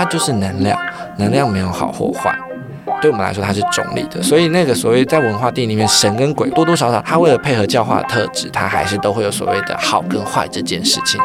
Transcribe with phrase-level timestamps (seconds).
[0.00, 0.80] 它就是能量，
[1.18, 2.34] 能量没有好或坏，
[3.02, 4.22] 对我们来说它是中立的。
[4.22, 11.20] 所以那个所谓在文化定义里面，神跟鬼多多少少，它为了配合教化的特质，它还是都会有所谓的好跟坏这件事情。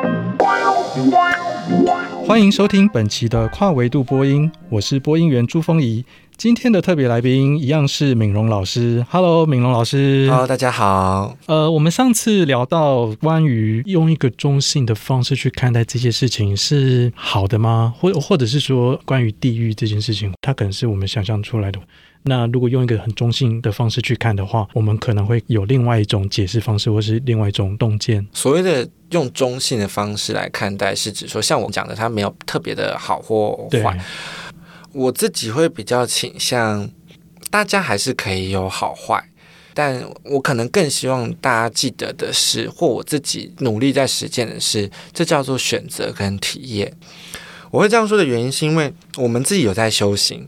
[2.28, 6.04] 欢迎收听本期的跨维度播音，我是播音员朱峰怡。
[6.38, 9.06] 今天的特别来宾一样是敏荣老师。
[9.10, 10.28] Hello，敏荣老师。
[10.30, 11.38] Hello，大家好。
[11.46, 17.94] 呃，我们上次聊到关于用一个中性的方式去看待这些事情是好的吗？
[17.98, 21.80] 或或者是说关于地狱这件事情，它可能是我们想象出来的。
[22.28, 28.26] 那如果用一个很中性的方式去看的话，我们可能会有另外一种解释方式，或是另外一种洞见。
[28.34, 33.98] 所谓的用中性的方式来看待，是指说像我讲的，它没有特别的好或坏。
[34.96, 36.90] 我自己会比较倾向，
[37.50, 39.22] 大家还是可以有好坏，
[39.74, 46.94] 但我可能更希望大家记得的是，或我自己努力在实践的是，这叫做选择跟体验。
[47.72, 50.48] 我会这样说的原因，是因为我们自己有在修行，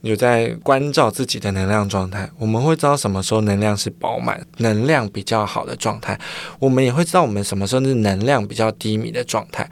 [0.00, 6.18] 有在关照自己的能量状态，我们会知道什么时候能量是饱满、能量比较好的状态，
[6.58, 9.68] 我们也会知道我们什么时候是能量比较低迷的状态。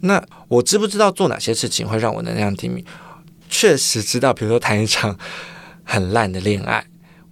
[0.00, 2.84] 那我知不知道做哪些事情会让我能量低迷？
[3.52, 5.16] 确实知道，比如说谈一场
[5.84, 6.82] 很烂的恋爱，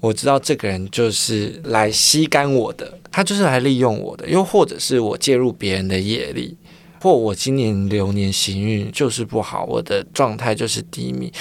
[0.00, 6.54] 我知道这个人就是来吸干我的，他就是来利用我的，又或者是我介入别人的业力，
[7.00, 11.32] 或我今年流年行运就是不好，我的状态就是低迷。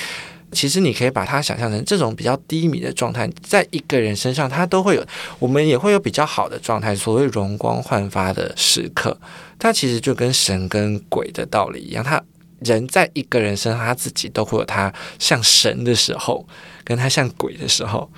[0.54, 5.06] 其实你可以把它想象成这种比较低迷的状态，在一个人身上，他都会有，
[5.40, 9.16] 我们也会有比较好的状态，所谓容光焕发的时刻。
[9.60, 12.24] 它其实就跟神跟鬼的道理一样，他。
[12.60, 16.48] 人在一个人身上，他自己都会有他像神的时候，
[16.84, 18.12] 跟他像鬼的时候，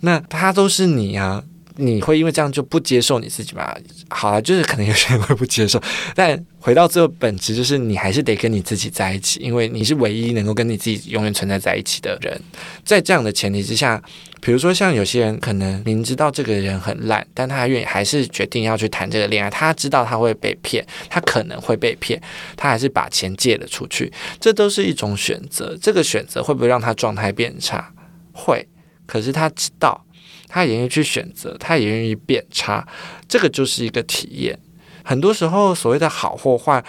[0.00, 1.44] 那他都是你啊。
[1.76, 3.74] 你会因为这样就不接受你自己吗？
[4.08, 5.80] 好了，就是可能有些人会不接受，
[6.14, 12.40] 但回到最后本质，就是你还是得跟你自己在一起，因为你是唯一能够跟你自己永远存在在一起的人。
[12.84, 14.02] 在这样的前提之下，
[14.40, 19.48] 比如说像有些人可能明知道这个人很烂，但他愿意还是决定要去谈这个恋爱。
[19.48, 22.20] 他知道他会被骗，他可能会被骗，
[22.56, 24.12] 他还是把钱借了出去。
[24.38, 25.76] 这都是一种选择。
[25.80, 27.92] 这个选择会不会让他状态变差？
[28.32, 28.66] 会。
[29.06, 30.04] 可是他知道。
[30.52, 32.84] 他也愿意去选择，他也愿意变差，
[33.28, 34.58] 这个就是一个体验。
[35.04, 36.84] 很多时候，所谓的好或坏，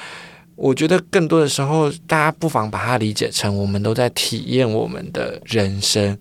[0.56, 6.18] 我觉得更多的时候，大家不妨把它理解成我们都在体验我们的人生，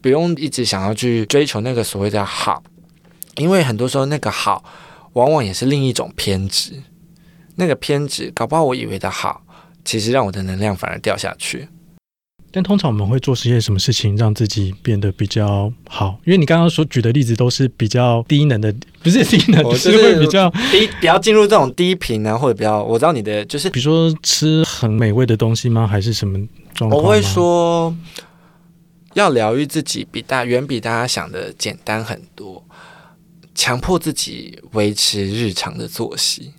[0.00, 2.60] 不用一直想要去追求那个所谓的好，
[3.36, 4.64] 因为很多时候那个好，
[5.12, 6.82] 往往也是另一种偏执。
[7.54, 9.42] 那个偏执，搞不好我以为的好，
[9.84, 11.68] 其实让我的能量反而掉下去。
[12.56, 16.18] 但通常我们会做些什么事情让自己变得比较好？
[16.24, 25.86] 因为你刚刚所举的例子都是比较低能的，不是低能，就是会比较低，比较进入这种低频啊，或者比较，我知道你的就是，比如说吃很美味的东西吗？
[25.86, 26.38] 还是什么
[26.72, 27.02] 状况？
[27.02, 27.94] 我会说，
[29.12, 32.64] 要疗愈自己比大远比大家想的简单很多。
[33.54, 36.54] 强迫自己维持日常的作息，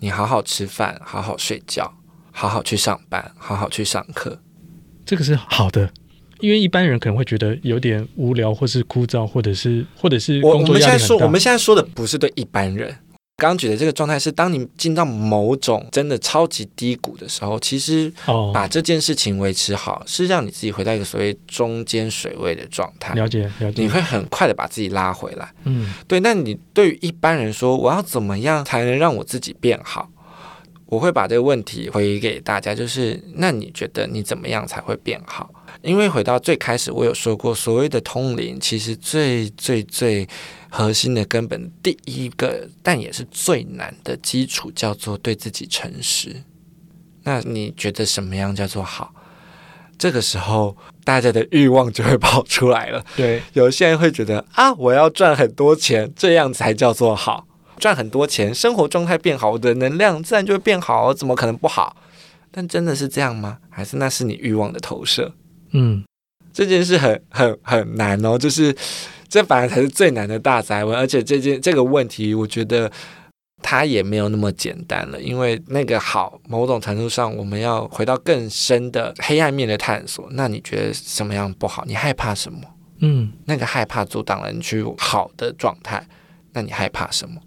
[0.00, 1.88] 你好好吃饭，好好睡觉，
[2.32, 4.36] 好好去上班，好好去上课。
[5.10, 5.90] 这个是好的，
[6.38, 10.78] 因为一般人可能会觉得有点无聊，或是枯燥，或者是或者是工作压力。
[10.78, 12.96] 我，我们现在说，我们现在说的不是对一般人。
[13.36, 18.12] 刚刚举的这个状态是，当你进到某种真的超级低谷的时候，其实
[18.54, 23.12] 把这件事情维持好，是让你自己回到一个所谓中间水位的状态。
[23.14, 23.82] 了解，了解。
[23.82, 25.52] 你会很快的把自己拉回来。
[25.64, 26.20] 嗯，对。
[26.20, 30.08] 那你对于一般人说，我要怎么样才能让我自己变好？
[30.90, 35.48] 我会把这个问题回给大家，就是那你觉得你怎么样才会变好？
[35.82, 40.28] 因为回到最开始，我有说过，所谓的通灵，其实最最最
[40.68, 46.42] 核心的根本，第一个但也是最难的基础，叫做对自己诚实。
[47.22, 49.14] 那你觉得什么样叫做好？
[49.96, 53.04] 这个时候，大家的欲望就会跑出来了。
[53.16, 57.46] 对，有些人会觉得啊，我要赚很多钱，这样才叫做好。
[57.80, 61.96] 赚很多钱，生活状态变好，我的能量自然就会变好，怎么可能不好？
[62.52, 63.58] 但真的是这样吗？
[63.70, 65.34] 还是那是你欲望的投射？
[65.72, 66.04] 嗯，
[66.52, 68.76] 这件事很很很难哦，就是
[69.28, 70.96] 这反而才是最难的大灾问。
[70.96, 72.90] 而且这件这个问题，我觉得
[73.62, 80.28] 它也没有那么简单了，因为那个好，某种程度上，我们要回到更深的黑暗面的探索。
[80.32, 81.84] 那你觉得什么样不好？
[81.86, 82.60] 你害怕什么？
[83.00, 86.06] 嗯，那个害怕阻挡了你去好的状态。
[86.52, 87.40] 那你害怕什么？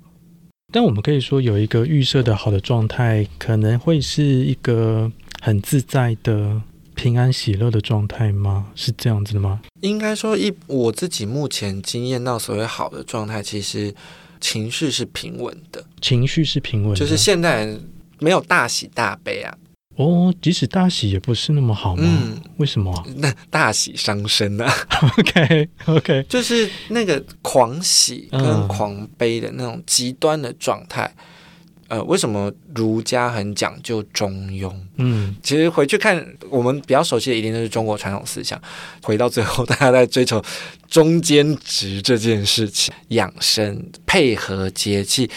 [0.74, 6.60] 但我们可以说，有一个预设的好的状态，可能会是一个很自在的、
[6.96, 8.66] 平安喜乐的状态吗？
[8.74, 9.62] 是这样子的吗？
[9.82, 13.94] 应该说，一我自己目前经验到所谓好的状态，其实
[14.42, 17.88] 情绪是平稳的，情绪是平稳的，就是现代人
[18.20, 19.56] 没有大喜大悲啊。
[19.96, 22.04] 哦，即使大喜也不是那么好吗？
[22.06, 22.92] 嗯，为什么？
[23.18, 24.74] 那大喜伤身啊。
[25.18, 31.06] OK OK，就是那个狂喜跟狂悲的那种极端的状态。
[31.18, 31.26] 嗯
[31.90, 34.74] 呃，为什么儒家很讲究中庸？
[34.96, 38.60] 嗯，其实回去看我们比较熟悉的，一定就是中国传统思想。
[39.04, 40.44] 回到最后，大家在追求
[40.88, 45.30] 中间值这件事情，养生配合节气，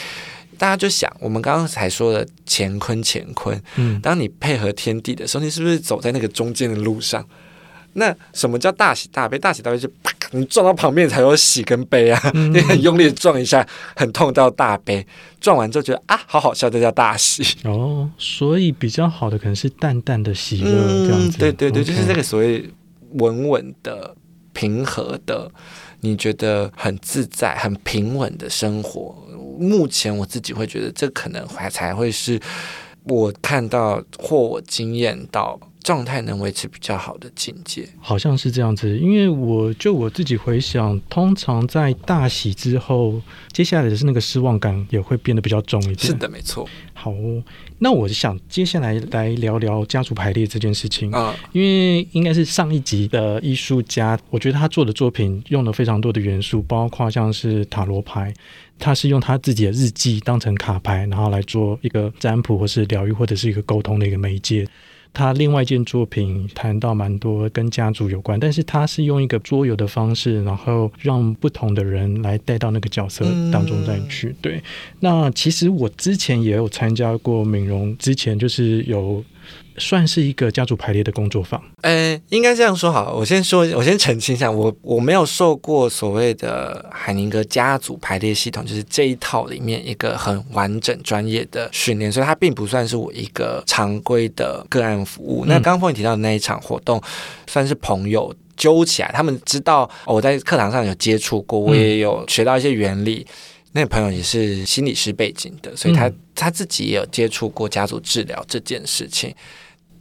[0.58, 7.24] 大家就想，我们刚刚才说的乾坤乾坤，嗯，当你配合天地的时候，你是不是走在那个中间的路上？
[7.98, 9.38] 那什么叫大喜大悲？
[9.38, 12.30] 大喜大悲就啪，你撞到旁边才有喜跟悲啊！
[12.34, 15.06] 嗯、你很用力撞一下，很痛到大悲，
[15.40, 18.10] 撞完之后觉得啊，好好笑，这叫大喜哦。
[18.18, 21.38] 所以比较好的可能是淡淡的喜乐这样子。
[21.38, 22.68] 嗯、对对对就是这个所谓
[23.12, 24.14] 稳稳的、
[24.52, 25.50] 平和的，
[26.00, 29.25] 你觉得很自在、很平稳的生活。
[29.58, 32.40] 目前我自己会觉得，这可能还才会是
[33.04, 35.58] 我看到或我经验到。
[35.86, 38.98] 状态能维持比较好的境界，好像是这样子。
[38.98, 43.22] 因为我就我自己回想，通常在大喜之后，
[43.52, 45.98] 接下来的是那个失望感也会变得比较重一点。
[45.98, 46.68] 是的，没错。
[46.92, 47.12] 好，
[47.78, 58.34] 那我想接下来来聊聊家族排列这件事情啊，因为应该是上一集的艺术家，我觉得他做的作品用了非常多的元素，包括像是塔罗牌，
[58.76, 64.66] 他是用他自己的日记当成卡牌，然后来做一个占卜或是疗愈或者是一个沟通的一个媒介。
[65.16, 74.28] 他另外一件作品谈到蛮多跟家族有关，但是他是用一个桌游的方式，然后让不同的人来带到那个角色当中再去。
[74.28, 74.62] 嗯、对，
[75.00, 79.24] 那其实我之前也有参加过敏荣，之前就是有。
[79.78, 81.62] 算是一个家族排列的工作坊。
[81.82, 83.14] 呃，应该这样说好。
[83.14, 95.44] 我先说，我先澄清一下，我我没有受过所谓的海宁格家族排列系统，就是这一套里面一个很完整专业的训练，所以它并不算是我一个常规的个案服务。
[95.44, 97.02] 嗯、那刚刚峰宇提到的那一场活动，
[97.46, 103.26] 算是朋友揪起来，他们知道我在课堂上有接触过，我也有学到一些原理。
[103.28, 103.34] 嗯
[103.72, 109.34] 那个朋友也是心理师背景的，所以他、嗯、他自己也有接触过家族治疗这件事情。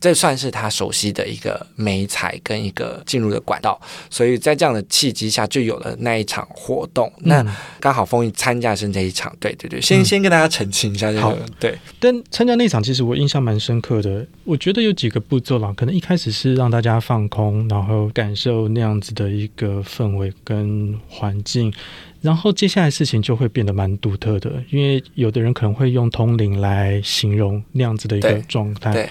[0.06, 7.12] 这算是他熟悉的一个媒材跟一个进入的管道，所以在这样的契机下，就有了那一场活动。
[7.18, 11.22] 嗯、那刚好风一参加是这一场，对对对，先、嗯、先跟大家澄清一下这个。
[11.22, 21.74] 好对，但参加那场其实我印象蛮深刻的，我觉得有几个步骤啦，可能一开始是让大家放空，然后感受那样子的一个氛围跟环境，
[22.22, 29.10] 然后接下来事情就会变得蛮独特的，因为有的人可能会用通灵来形容那样子的一个状态。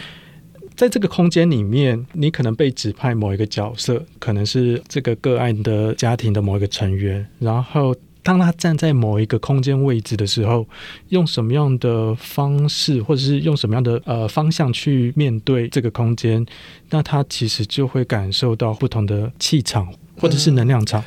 [0.76, 0.84] 对。
[0.84, 7.26] 在这个空间里面，你可能被指派某一个角色，可能是这个个案的家庭的某一个成员。
[7.38, 10.66] 然后，当他站在某一个空间位置的时候，
[11.08, 16.44] 用什么样的方式，或者是用什么样的呃方向去面对这个空间，
[16.90, 21.02] 那他其实就会感受到不同的气场，或者是能量场。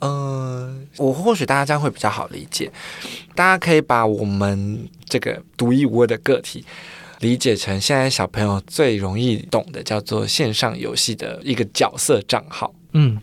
[0.00, 2.70] 嗯，呃，我或许大家这样会比较好理解。
[3.34, 6.64] 大家可以把我们这个独一无二的个体。
[7.20, 12.74] 理解成现在小朋友最容易懂的，叫做线上游戏的一个角色账号。
[12.92, 13.20] 嗯，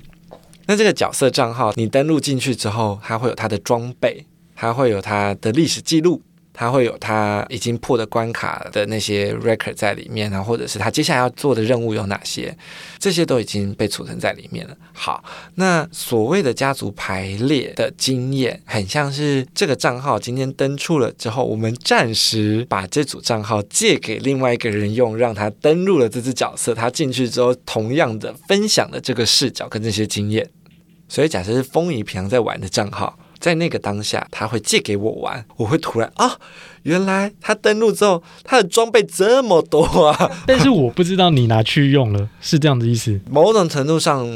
[0.68, 6.22] 那这个角色账号，你登录进去之后，它会有它的装备，它会有它的历史记录。
[6.60, 12.58] 他会有他已经破的关卡的那些 record 在里面啊，或者是他接下来要做的任务有哪些，
[12.98, 14.76] 这些都已经被储存在里面了。
[14.92, 15.24] 好，
[15.54, 30.50] 那所谓的家族排列的经验，很像是这个账号今天登出了之后，我们暂时把这组账号借给另外一个人用，让他登录了这只角色，他进去之后，同样的分享了这个视角跟这些经验。
[31.08, 33.20] 所以假设是风仪平常在玩的账号。
[33.40, 36.38] 在那个当下，他会借给我玩，我会突然啊，
[36.84, 40.32] 原来他登录之后，他的装备这么多啊！
[40.46, 43.20] 但是我不知道你拿去用了，是这样的意思？
[43.30, 44.28] 某种程度上，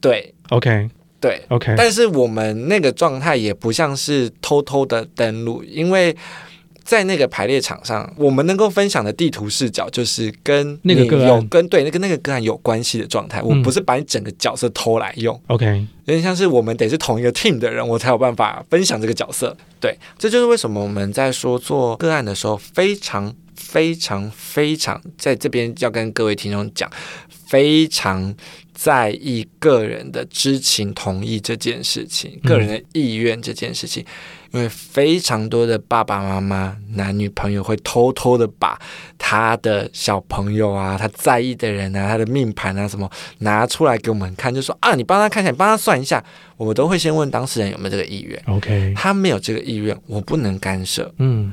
[0.00, 0.88] 对，OK，
[1.20, 1.74] 对，OK。
[1.76, 6.16] 但是我们那个状态也不像是偷偷的登录，因为。
[6.88, 13.40] 在那个排列场上，我们能够分享的地图视角就是跟那个有跟对那个那个个案有关系的状态。
[13.40, 15.66] 嗯、我不是把你整个角色偷来用，OK，
[16.06, 19.54] 有点像是我们得是同一个 team 的人，我才有办法分享这个角色。
[19.78, 26.90] 对，这就是为什么我们在说做个案的时候，非常非常非常在这边要跟各位听众讲，
[27.28, 28.34] 非常
[28.72, 34.02] 在意个人的知情同意这件事情，个人的意愿这件事情。
[34.02, 34.06] 嗯
[34.52, 38.80] 因为非常多的爸爸妈妈、男女朋友会偷偷的把
[39.18, 46.22] 他的小朋友啊、他在意的人啊、他的命盘啊什么拿出来给我们看，就说啊，你帮他看一下，你帮他算一下。
[46.56, 48.42] 我们都会先问当事人有没有这个意愿。
[48.46, 51.12] OK，他没有这个意愿，我不能干涉。
[51.18, 51.52] 嗯，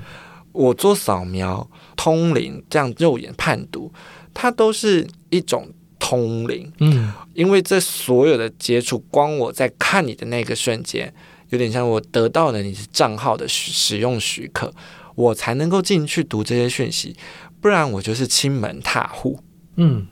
[0.52, 3.92] 我做扫描、通灵这样肉眼判读，
[4.34, 6.72] 它都是一种通灵。
[6.80, 11.14] 嗯，因为这所有的接触，光我在看你的那个瞬间，
[11.50, 14.74] 有点像我得到了你是账号的使用许可，
[15.16, 17.16] 我才能够进去读这些讯息，
[17.60, 19.40] 不然我就是亲门踏户。
[19.78, 20.08] 嗯。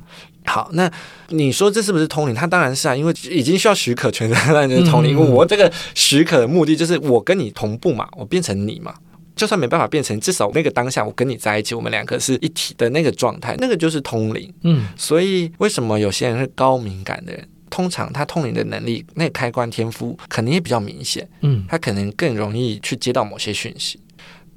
[0.46, 0.92] 好，那
[1.30, 2.36] 你说这是不是通灵？
[2.36, 5.12] 它当然是啊，因为已经需要许可权，当然就是通灵。
[5.12, 8.94] 因为我这个许可的目的就是我跟你同步嘛，我变成你嘛。
[9.38, 14.54] 就算没办法变成，至少那个当下我跟你在一起，我们两个是一体的那个状态，那个就是通灵。
[14.64, 21.28] 嗯，所以为什么有些人是高敏感的人，通常他通灵的能力，那个开关天赋可能也比较明显。
[21.42, 24.00] 嗯，他可能更容易去接到某些讯息。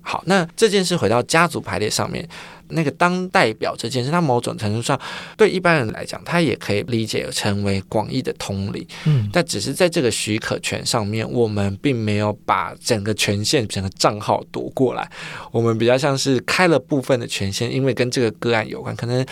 [0.03, 2.29] 好，那这件事回到家族排列上面。
[2.69, 5.01] 那个当代表这件事，它某种程度上
[5.37, 8.85] 对一般人来讲，它也可以理解成为广义的通灵。
[9.07, 15.09] 嗯，但只是在这个许可权上面，我们并没有把整个权限、整个账号夺过来。
[15.53, 18.95] 我们比较像是开了部分的权限，因为跟这个个案有关。
[18.95, 19.25] 可能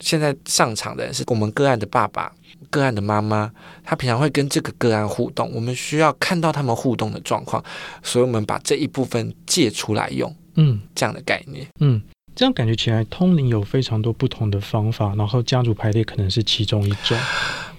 [0.00, 2.32] 现在上场的人是我们个案的爸爸、
[2.70, 3.50] 个案的妈妈，
[3.84, 7.62] 她平常会跟这个个案互动，我们需要看到他们互动的状况，
[8.02, 10.34] 所以我们把这一部分借出来用。
[10.56, 11.66] 嗯，这样的概念。
[11.80, 12.00] 嗯。
[12.34, 17.18] 这样感觉起来，通灵有非常多不同的方法，然后家族排列可能是其中一种。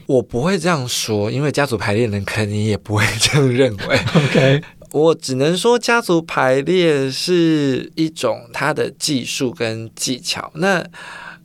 [0.06, 4.00] 我不会这样说，因为家族排列人肯定也不会这样认为。
[4.28, 10.52] OK，我只能说家族排列是一种它的技术跟技巧。
[10.56, 10.86] 那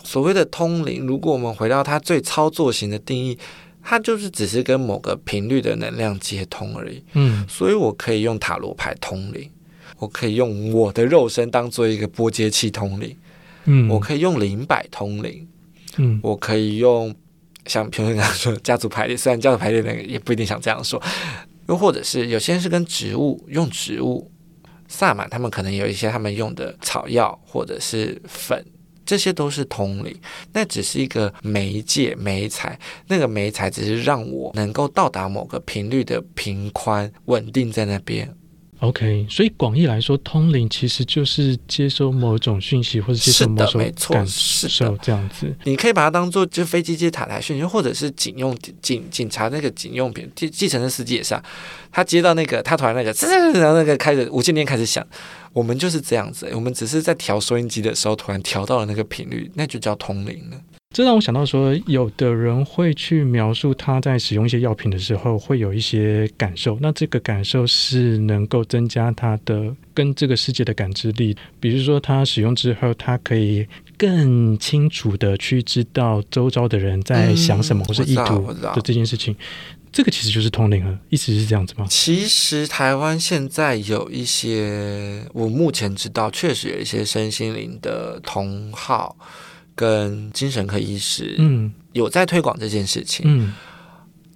[0.05, 3.37] 所谓的通灵，如果我们回到它最操作型的定义，
[3.83, 7.03] 它就是只是跟某个频率的能量接通而已。
[7.15, 9.51] 嗯，所以我可以用塔罗牌通灵。
[9.99, 13.17] 我可以用我的肉身当做一个波接器通灵，
[13.65, 15.47] 嗯，我可以用灵摆通灵，
[15.97, 17.15] 嗯，我可以用
[17.67, 21.01] 像评论刚刚说家族排列，虽然家族排列那个也不一定想这样说，
[21.69, 24.31] 又或者是有些人是跟植物用植物，
[24.89, 28.63] 萨满他们可能有一些他们用的草药或者是粉，
[29.05, 30.17] 这些都是通理，
[30.53, 38.35] 那只是一个媒介媒材，那个媒材只是让我能够到达某个频率的频宽稳定在那边。
[38.85, 45.55] OK，所以广义来说，通灵其实就是接收某种讯息，或者接收某种感受这样子。
[45.65, 51.43] 你可以把它当做就飞机接塔台讯息，或者是警用警警察那个警用品，计计程的司机也是啊。
[51.91, 53.13] 他接到那个，他突然那个，
[53.59, 55.07] 然后那个开始无线电开始响，
[55.53, 56.51] 我们就是这样子。
[56.53, 60.61] 我们只是在调收音机的时候，突然调到了那个频率，那就叫通灵了。
[60.95, 71.37] 这让我想到说，有的人会去描述他在使用一些药品的时候会有一些感受，那这个感受是能够增加他的跟这个世界的感知力。
[71.59, 73.67] 比如说，他使用之后，他可以
[73.99, 79.35] 更清楚的去知道周遭的人在想什么，嗯、或是意图的这件事情。
[79.91, 81.89] 这个其实就是通灵了，意思是这样子吗？
[81.91, 89.17] 其实台湾现在有一些，我目前知道确实有一些身心灵的同好。
[89.75, 93.53] 跟精神科医师，嗯，有在推广这件事情，嗯，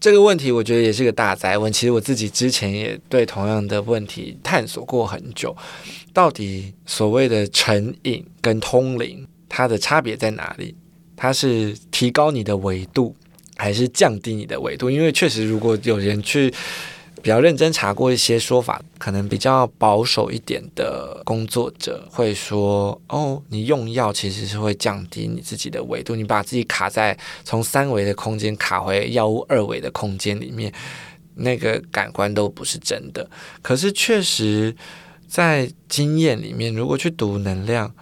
[0.00, 1.72] 这个问题我觉得也是个大灾问。
[1.72, 5.56] 其实我自己之前也对同样的问题探索过很久，
[6.12, 10.74] 到底所谓的成瘾跟通灵，它的差别在哪里？
[11.16, 13.14] 它是提高你的维度，
[13.56, 14.90] 还是降低你的维度？
[14.90, 16.52] 因为确实，如果有人去。
[17.22, 30.72] 比较认真查过一些说法，可能比较保守一点的工作者会说：“哦，你用药其实是会降低你自己的维度，你把自己卡在从三维的空间卡回药物二维的空间里面，
[31.34, 33.28] 那个感官都不是真的。
[33.62, 34.74] 可是确实，
[35.26, 37.92] 在经验里面，如果去读能量，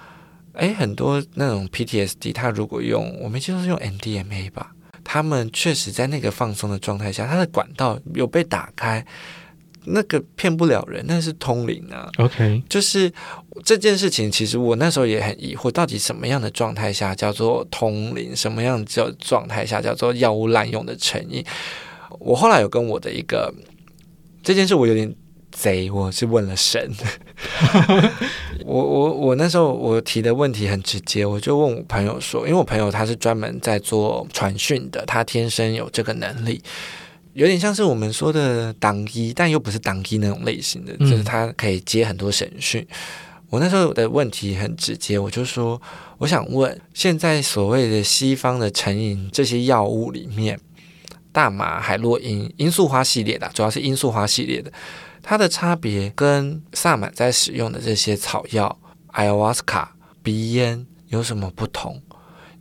[0.53, 4.73] 诶，很多那种 PTSD，他如果用，我没记错是用 MDMA 吧。”
[5.17, 9.05] 他们确实在那个放松的状态下，他的管道有被打开，
[9.85, 12.11] 那个骗不了人，那是通灵啊。
[12.19, 13.11] OK，就是
[13.65, 21.43] 这件事情，其实我那时候也很疑惑，到底什么样的状态下叫做通灵，什么样叫状态下叫做药物滥用的成瘾。
[22.19, 23.53] 我后来有跟我的一个
[24.43, 25.15] 这件事，我有点。
[25.53, 26.93] 贼，我是问了神。
[28.67, 36.61] 我我我那时候我提的问题很直接，我就问我朋友说，因为我朋友他是专门在做传讯的，他天生有这个能力，
[37.35, 42.85] 有点像是我们说的当机，但又不是当机那种类型的，就是他可以接很多审讯。
[43.51, 45.81] 我那时候的问题很直接，我就说，
[46.19, 50.59] 我想问，现在所谓的西方的成瘾这些药物里面，
[51.31, 54.73] 大麻、海洛因、罂粟花系列的，主要是罂粟花系列的。
[55.29, 58.79] 它的差别跟萨满在使用的这些草药，
[59.09, 62.01] 艾瓦斯卡、鼻烟有什么不同？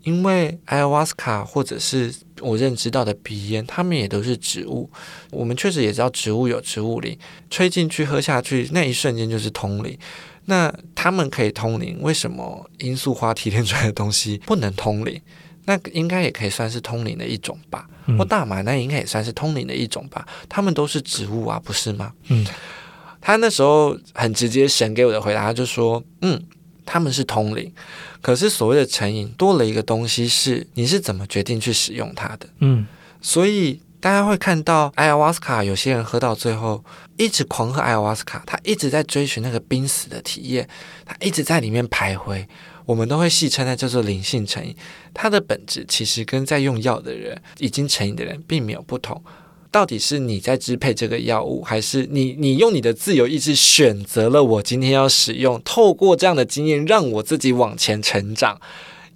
[0.01, 4.89] 因为艾瓦斯卡或者是我认知到的鼻烟，它们也都是植物。
[5.29, 7.15] 我们确实也知道植物有植物灵，
[7.51, 9.95] 吹进去喝下去那一瞬间就是通灵。
[10.45, 15.22] 那他们可以通灵，为什么罂粟花提炼出来的东西不能通灵？
[15.65, 17.88] 那应该也可以算是通灵的一种吧。
[18.07, 20.27] 嗯、或大麻那应该也算是通灵的一种吧。
[20.48, 22.13] 他们都是植物啊，不是吗？
[22.29, 22.45] 嗯。
[23.22, 26.39] 他那时候很直接，神给我的回答他就说：“嗯，
[26.86, 27.74] 他们是通灵，
[28.22, 32.48] 可是所谓的成瘾多了一个东西是你是怎么决定去使用它的？
[32.60, 32.86] 嗯，
[33.24, 36.86] 所以大家会看到艾尔瓦斯卡，有些人喝到最后
[37.17, 40.69] 一直狂喝艾尔瓦斯卡，他一直在追寻那个濒死的体验，
[41.03, 42.45] 他一直在里面徘徊。
[42.85, 44.75] 我们都会戏称它叫做灵性成瘾，
[45.13, 49.21] 它的本质其实跟在用药的人已经成瘾的人并没有不同。”
[49.71, 55.61] 到底是你在支配这个药物，还是你你用你的自由意志选择了我今天要使用？
[55.65, 58.57] 透过这样的经验，让我自己往前成长，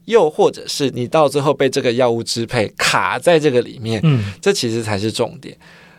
[0.04, 4.02] 又或者是你到最后被这个药物支配，卡在这个里面？
[4.04, 5.58] 嗯，这其实才是重点。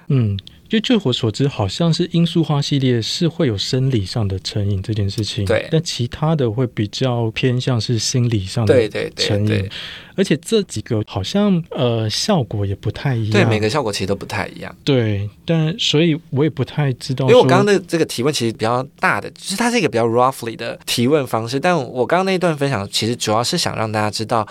[0.08, 0.38] 嗯。
[0.70, 5.66] 就据我所知，好像是罂粟花系列是会有生理上的成瘾这件事情，对。
[5.68, 9.70] 但其他的会比较偏向是心理上的成瘾，对对对对。
[10.14, 14.72] 而且这几个好像呃效果也不太一样，对，每个效果其实都不太一样。
[14.84, 21.58] 对，但所以我也不太知道，因为我刚刚的这个提问其实比较大的，就是它是一个比较 roughly 的提问方式。
[21.58, 24.46] 但我刚刚那一段分享，其实主要是想让大家知道，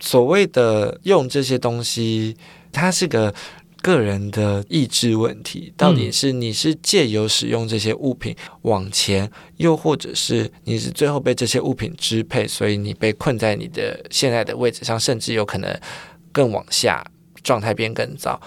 [0.00, 2.36] 所谓的用这些东西，
[2.70, 3.32] 它是个。
[3.82, 15.78] 个人的意志问题，到底是你是借由使用这些物品往前，又或者是你是最后被这些物品支配，所以你被困在你的现在的位置上，甚至有可能
[16.30, 17.04] 更往下，
[17.42, 18.40] 状态变更糟。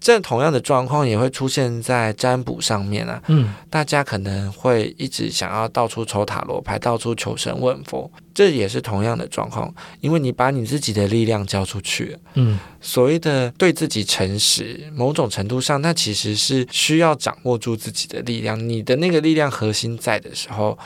[0.00, 12.06] 这同样的状况也会出现在占卜上面啊，嗯，大家可能会一直想要到处抽塔罗牌，到处求神问佛，这也是同样的状况，因为你把你自己的力量交出去。
[12.06, 20.78] 了，嗯，所谓的对自己诚实，某种程度上，那其实是需要掌握住自己的力量，你的那个力量核心在的时候。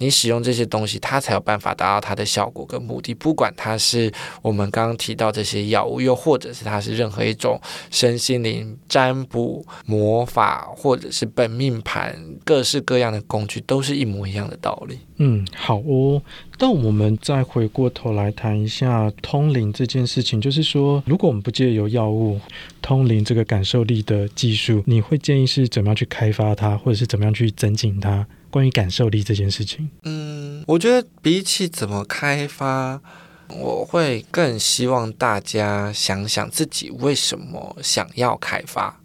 [0.00, 3.12] 你使用这些东西，它才有办法达到它的效果跟目的。
[3.12, 14.98] 不管它是我们刚刚提到这些药物，又或者是它是任何一种身心灵占卜、魔法，或者是本命盘，各式各样的工具，都是一模一样的道理。
[15.18, 16.22] 嗯，好哦。
[16.56, 22.40] 但我们再回过头来谈一下通灵这件事情，就是说，如果我们不借由药物
[22.80, 28.26] 通灵这个感受力的技术，你会建议是怎么样去开发它，或者是怎么样去增进它？
[28.50, 33.00] 关于感受力这件事情，嗯，我觉得比起怎么开发，
[33.48, 39.00] 我会更希望大家想想自己为什么想要开发。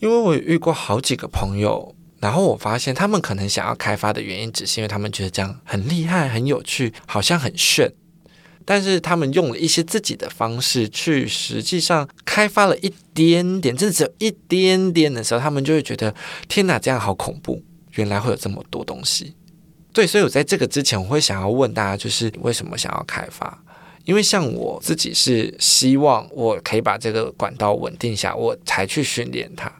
[0.00, 7.92] 因为我遇过好几个朋友，然后我发现他们可能想要开发的原因，只是因为他们觉得这样很厉害、很有趣，好像很炫。
[8.64, 16.14] 但是他们用了一些自己的方式去，实际上开发了一点点，甚至只有一点点的时候，他们就会觉得
[16.48, 17.62] 天哪，这样好恐怖。
[17.98, 19.34] 原来会有这么多东西，
[19.92, 23.62] 对，所以我在这个之前，我会想要问大家，就是为什么想要开发？
[24.04, 29.70] 因为像我自己是希望我可以把这个管道稳定下，我才去训练它。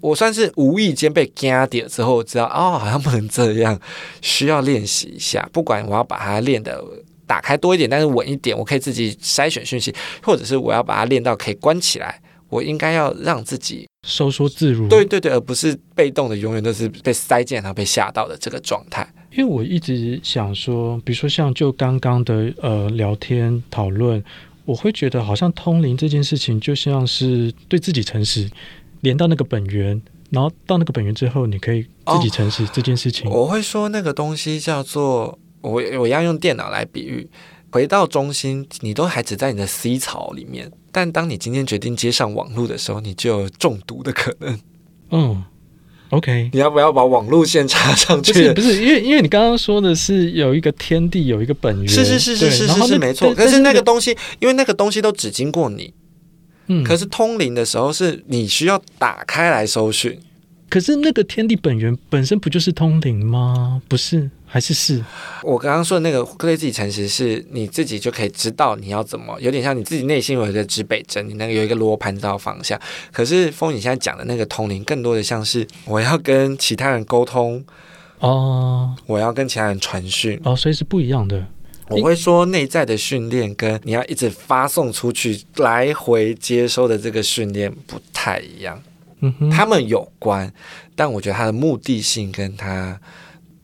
[0.00, 3.80] 我算是无意间被压点之后，知道哦，好像不能这样，
[4.20, 5.48] 需要练习一下。
[5.52, 6.84] 不管我要把它练得
[7.26, 12.20] 打开多一点，但是稳一点，我可以自己筛选讯息，或者是我要把它练到可以关起来。
[12.48, 19.08] 我应该要让自己收缩自如，对对对，而不是被动的，永远都是被塞进然后被吓到的这个状态。
[19.30, 24.22] 因为我一直想说，比如说像就刚刚的呃聊天讨论，
[24.64, 28.50] 我会觉得好像通灵这件事情就像是对自己诚实，
[29.02, 33.30] 连到那个本源，然后到那个本源之后，你可以自己诚实这件事情。
[33.30, 37.30] 哦，我会说那个东西叫做我我要用电脑来比喻。
[37.72, 44.60] 回到中心，你都还只在你的 C 槽里面，但当你今天决定接上网络的时候，你就有中毒的可能。
[45.10, 45.42] 嗯
[46.10, 48.32] ，OK，你要不要把网路线插上去？
[48.32, 53.34] 不是，不是，因为因为你刚刚说的是有一个天地，有一个本源，是是是是是是，是没错。
[53.34, 55.94] 可是那个东西，因为那个东西都只经过你，
[56.66, 60.20] 嗯，可是通灵的时候是你需要打开来搜寻。
[60.68, 63.82] 可是那个天地本源本身不就是通灵吗？
[63.88, 65.02] 不是，还是是？
[65.42, 72.78] 我刚刚说的那个对自己诚实，是你自己就可以知道你要怎么，有点像你自己内心有一个指北针，你那个有一个罗盘知道方向。
[73.10, 77.64] 可是风，你现在讲的那个通灵，更多的像是我要跟其他人沟通
[78.18, 81.46] 哦，我要跟其他人传讯哦，所以是不一样的。
[81.88, 88.80] 我会说内在的训练跟你要一直发送出去来回接收的这个训练不太一样。
[89.20, 90.52] 嗯哼，他们有关，
[90.94, 92.98] 但我觉得他的目的性跟他，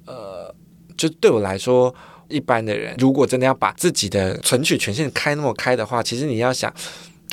[0.04, 0.47] 呃，
[0.98, 1.94] 就对我来说，
[2.28, 6.70] 一般的人如果真的要把自己的存取权限开那么开的话，其实你要想，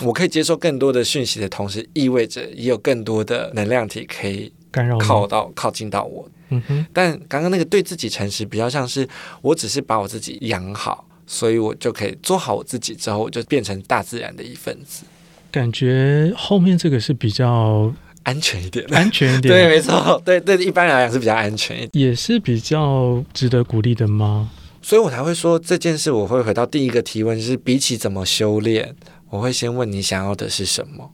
[0.03, 6.29] 我可以接受更多的讯息的同时，意味着也有更多的能量体可以干扰靠到靠近到我。
[6.49, 6.85] 嗯哼。
[6.93, 9.05] 但刚刚那个对自己诚实，比较像是
[9.41, 15.03] 我只是把我自己养好，所以我就可以做好我自己，之后我就变成大自然的一份子。
[15.51, 17.91] 感觉后面这个是比较
[18.25, 19.53] 安全一点，安全一点。
[19.53, 24.51] 对，没错，对对，一般来讲是比较安全一点，也是比较值得鼓励的吗？
[24.81, 28.93] 所以我才会说这件事，我会回到第一个提问，就是比起怎么修炼，
[29.29, 31.09] 我会先问你想要的是什么。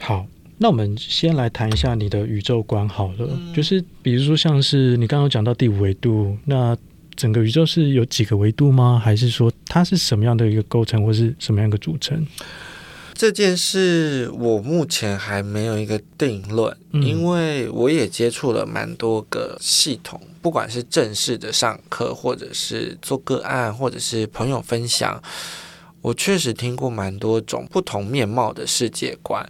[0.00, 0.26] 好。
[0.58, 6.76] 那我们先来谈一下你的宇宙观好了，嗯、就是比如说像是你刚刚讲到第五维度，那
[7.16, 9.00] 整个宇宙是有几个维度吗？
[9.02, 12.24] 还是说它是什么样的一个构成，或是什么样一个组成？
[13.22, 25.22] 这件事我目前还没有一个定论，嗯、因为我也接触了蛮多个系统，不管是正式的上课，或者是做个案，或者是朋友分享，
[26.00, 29.48] 我确实听过蛮多种不同面貌的世界观。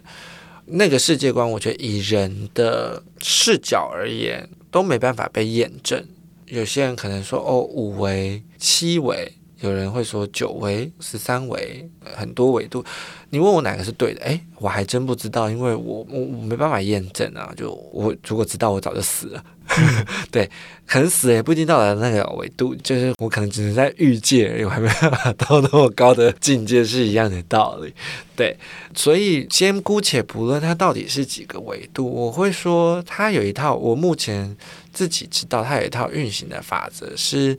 [0.67, 6.05] 那个世界观，我觉得以人的视角而言都没办法被验证。
[6.45, 9.33] 有些人可能说哦，五维、七维，
[9.63, 12.83] 有人会说九维、十三维，很多维度。
[13.29, 14.21] 你问我哪个是对的？
[14.25, 17.49] 诶，我还真不知道，因为我我没办法验证啊。
[17.55, 19.43] 就我如果知道，我早就死了。
[20.29, 20.49] 对，
[20.85, 27.93] 可能死也不一定到达那个维度，就是我可能只能在欲界而已，我还没办法到那么高的境界，是一样的道理。
[28.35, 28.57] 对，
[28.93, 34.55] 所以先姑且不论它到底是几个维度，我会说它有一套，我目前
[34.91, 37.57] 自己知道它有一套运行的法则，是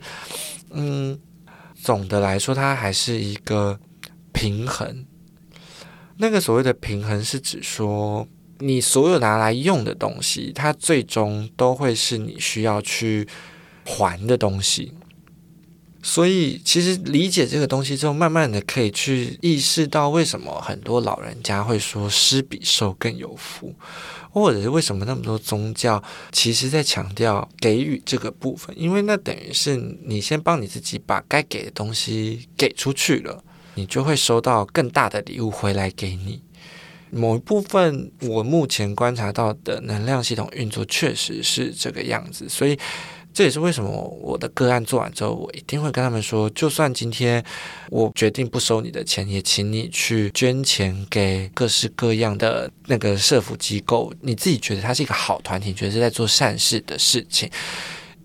[0.69, 1.17] 嗯，
[1.85, 3.79] 总的来说它还是一个
[4.33, 5.05] 平衡。
[6.17, 13.27] 那个所谓的平衡是指说，你所有拿来用的东西，它最终都会是你需要去
[13.85, 14.93] 还的东西。
[16.01, 23.75] 所以，其实理解这个东西之后，慢慢的可以去意识到，为什么很多老人家会说施比受更有福，
[24.35, 33.41] 或者是为什么那么多宗教其实在强调给予这个部分，因为那等于是你先帮你自己把该给的东西给出去了。
[33.75, 36.41] 你就会收到更大的礼物回来给你。
[37.11, 42.77] 某一部分，我目前观察到的能量系统运作确实是这个样子，所以
[43.35, 47.43] 这也是为什么我的个案做完之后，我一定会跟他们说，就算今天
[47.89, 54.13] 我决定不收你的钱，也请你去捐钱给各式各样的那个社福机构。
[54.21, 57.51] 你自己觉得它是一个好团体，觉得是在做善事的事情，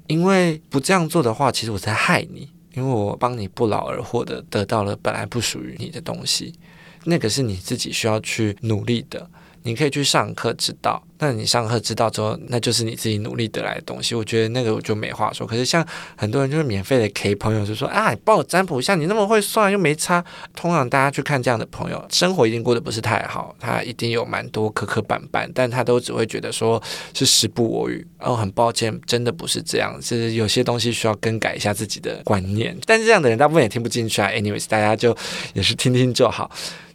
[0.06, 2.48] 因为不这样做的话，其实我在害你。
[2.74, 6.54] 因为我帮你不劳而获的得到了本来不属于你的东西，
[7.02, 9.28] 那个是你自己需要去努力的。
[9.62, 14.14] 你可以去上课知道，那你上课知道之后，那就是你自己努力得来的东西。
[14.14, 15.46] 我觉得那个我就没话说。
[15.46, 20.24] 可是像很多人就是免费的给朋友，就说啊，你帮我占卜一下，你那么会算又没差。
[20.54, 28.06] 通常大家去看这样的朋友，生活一定过得不是太好，他一定有蛮多磕磕绊绊，但他都只会觉得说是时不我与。
[28.18, 32.76] 哦，很抱歉，真的不是这样，是有些东西需要更改一下自己的观念。
[32.86, 34.28] 但是这样的人大部分也听不进去啊。
[34.28, 35.14] Anyways，大家就
[35.52, 36.50] 也是听听就好。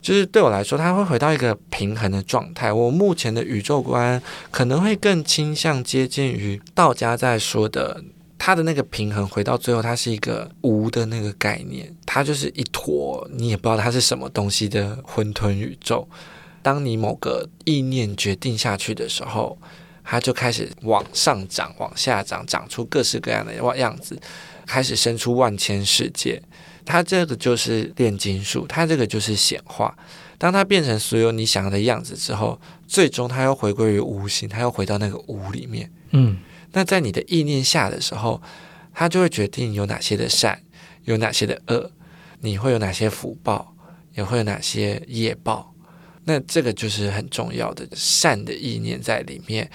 [0.05, 2.71] 就是对我来说，它会回到一个平衡的状态。
[2.71, 8.03] 我目前的宇宙观可能会更倾向接近于道家在说的，
[8.37, 16.07] 它的那个平衡回到最后，它是一个无的那个概念，它就是一坨你也不知道它是什么东西的混沌宇宙。
[16.61, 19.57] 当你某个意念决定下去的时候，
[20.03, 24.15] 它就开始往上涨、往下涨，长出各式各样的样子，
[24.67, 26.39] 开始生出万千世界。
[26.85, 29.97] 它这个就是炼金术，它这个就是显化。
[30.37, 35.91] 当它变成所有你想要的样子之后，最终它又回归于无形，它又回到那个无里面。
[36.11, 36.37] 嗯，
[36.73, 38.41] 那在你的意念下的时候，
[38.93, 40.61] 它就会决定有哪些的善，
[41.05, 41.89] 有哪些的恶，
[42.41, 43.73] 你会有哪些福报，
[44.13, 45.73] 也会有哪些业报。
[46.25, 49.69] 那这个就是很重要的善的意念在里面。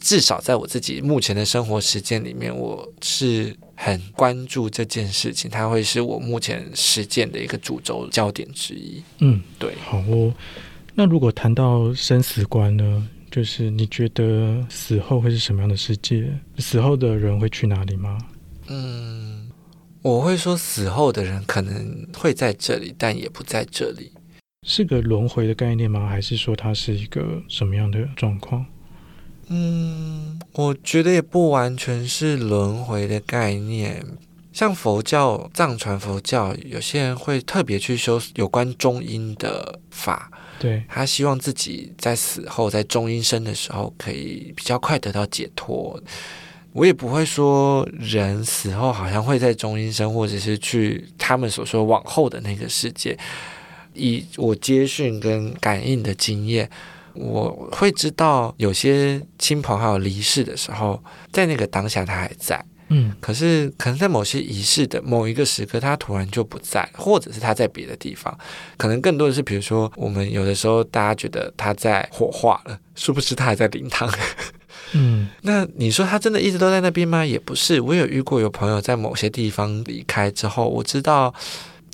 [0.00, 9.02] 至少在我自己目前的生活实践里面，我是很关注这件事情，它会是我目前实践的一个主轴焦点之一。
[9.18, 9.74] 嗯，对。
[9.84, 10.34] 好哦，
[10.94, 13.08] 那如果谈到生死观呢？
[13.30, 16.28] 就是你觉得死后会是什么样的世界？
[16.58, 18.18] 死后的人会去哪里吗？
[18.66, 19.48] 嗯，
[20.02, 24.10] 我会说死后的人可能会在这里，但也不在这里。
[24.66, 26.08] 是个轮回的概念吗？
[26.08, 28.66] 还是说它是一个什么样的状况？
[29.52, 34.06] 嗯，我觉得也不完全是轮回的概念。
[34.52, 40.30] 像佛教、藏传佛教，有些人会特别去修有关中阴的法。
[40.60, 46.00] 对，他希望自己在死后，在中阴身的时候，可以比较快得到解脱。
[46.72, 53.18] 我也不会说人死后好像会在中阴身，或者是去他们所说往后的那个世界。
[53.94, 56.70] 以我接讯跟感应的经验。
[57.14, 62.64] 我会知道有些亲朋好友离世的时候，在那个当下他还在。
[62.92, 68.36] 嗯，可是可能在某些仪式的某一个时刻，他突然就不在，或者是他在别的地方。
[68.76, 74.12] 可能更多的是，比如说我们有的时候大家觉得他在火化了，殊不知他还在灵堂。
[74.92, 77.24] 嗯，那你说他真的一直都在那边吗？
[77.24, 81.32] 也不是，我有遇过有朋友在某些地方离开之后，我知道。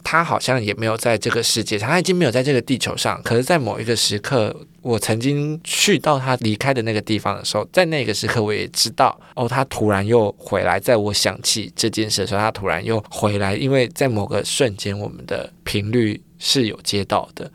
[0.09, 3.21] 他好像也没有在这个世界上，他已经没有在这个地球上。
[3.25, 10.79] 可是，在某一个时刻，我曾经去到他离开的那个地方的时候，在那个时刻，我也知道，哦，他突然又回来。
[10.79, 17.51] 在我想起这件事的时候，他突然又回来，因为在某个瞬间，我们的频率是有接到的。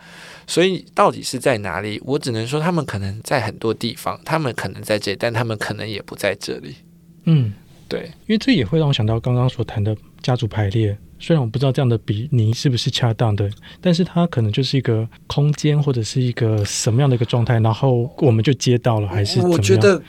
[0.46, 2.02] 所以，到底是在哪里？
[2.04, 6.76] 我只能说，他们可能在很多地方，他们可能在这里，但他们可能也不在这里。
[7.24, 7.54] 嗯，
[7.91, 10.97] 对，因为这也会让我想到刚刚所谈的家族排列。
[11.19, 13.51] 虽然我不知道这样的比拟是不是恰当的，
[13.82, 19.58] 但是它可能就是一个空间或者是一个什么样的一个状态，然后我们就接到了，还是怎么样？
[19.58, 20.01] 我觉得，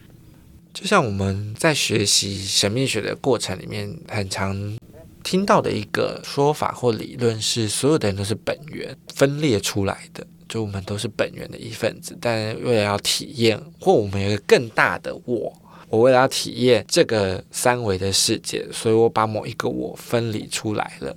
[0.73, 4.79] 就像我们在学习神秘学的过程里面，很常
[5.25, 15.53] 听到的一个说法或理论是，所有的人都是本源分裂出来的，就我们都是本源的一份子，但为了要体验，或我们有一个更大的我。
[15.93, 21.15] 我为了要体验这个三维的世界，所以我把某一个我分离出来了，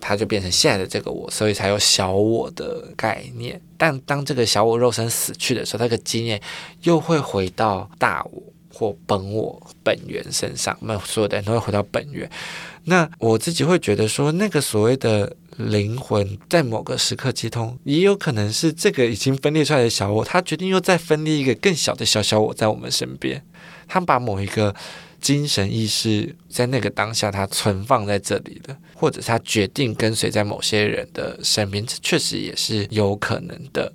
[0.00, 3.60] 它就变成现在的这个我，所以才有小我的概念。
[3.76, 6.40] 但当这个小我肉身死去的时候，那个经验
[6.84, 8.42] 又会回到大我
[8.74, 10.76] 或本我本源身上。
[10.82, 12.28] 那所有的人都会回到本源。
[12.86, 23.42] 那我自己会觉得说，那个所谓的灵魂在某个时刻接通，也有可能是这个已经分裂出来的小我，他决定又再分裂一个更小的小小我在我们身边。
[23.86, 24.74] 他把某一个
[25.20, 33.92] 精神意识在那个当下，他存放在这里的，或者他决定跟随在某些人的身边，这确实也是有可能的。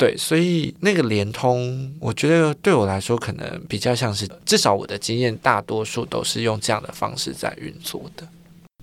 [0.00, 8.26] 对，所以那个连通，我觉得对我来说，可能比较像是，至少我的经验，大多数都是用这样的方式在运作的。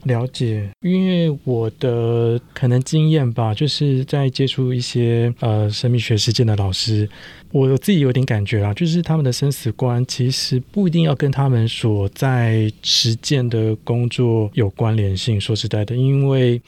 [0.04, 7.10] 了解，因为我的可能经验吧，就是在接触一些呃神秘学实践的老师，
[7.52, 15.42] 我自己有点感觉啦，就是他们的生死观其实不一定要跟他们所在实践的工作有关联性。
[15.42, 16.62] 说实在的，因为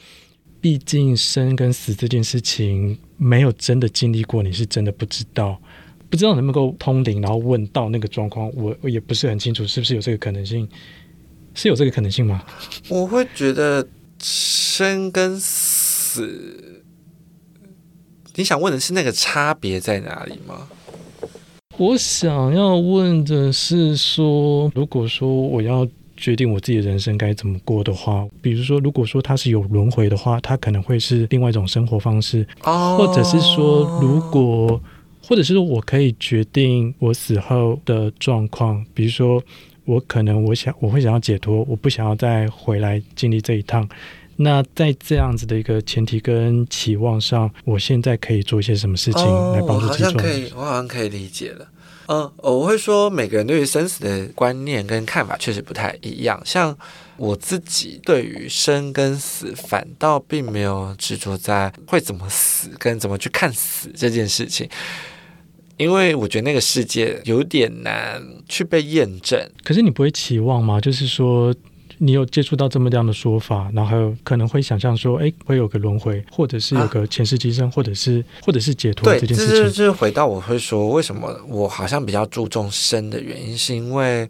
[0.60, 5.60] 毕竟生跟死这件事情没有真的经历过，你是真的不知道，
[6.08, 10.68] 不知道能不能够通灵，然后问到那个状况，我我也不是很清楚是不是有这个可能性。
[11.52, 12.44] 是有这个可能性吗？
[12.88, 13.84] 我会觉得
[14.22, 16.84] 生跟死，
[18.36, 20.68] 你想问的是那个差别在哪里吗？
[21.76, 25.84] 我想要问的是说，如果说我要
[26.20, 34.80] 决定我自己的人生该怎么过的话，比如说，如果说它是有轮回的话，它可能会是另外一种生活方式，哦，或者是说，如果，
[35.22, 39.42] 或者是说我可以决定我死后的状况，比如说。
[39.86, 43.88] 我可能我想我会想要解脱，我不想要再回来经历这一趟。
[44.36, 50.04] 那在这样子的一个前提跟期望上，我现在可以做一些什么事情来帮助自己？
[50.04, 51.66] 我好像可以，我好像可以理解了。
[52.12, 56.42] 嗯，我会说每个人对于生死的观念跟看法确实不太一样。
[56.44, 56.76] 像
[57.16, 64.68] 我自己对于生跟死，反倒并没有执着在会怎么死跟怎么去看死这件事情。
[65.76, 69.40] 因为我觉得那个世界有点难去被验证。
[69.62, 70.80] 可是你不会期望吗？
[70.80, 71.54] 就是说，
[72.02, 79.46] 你有接触到这么这样的说法，然后可能会想象说，哎，会有个轮回，或者是有个前世今生，啊、或者是或者是解脱这件事情。
[79.48, 84.26] 对，这就是回到我会说，为什么我好像比较注重生的原因，是因为